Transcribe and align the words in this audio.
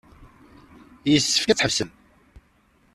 Yessefk 1.11 1.47
ad 1.49 1.57
tḥebsem. 1.57 1.89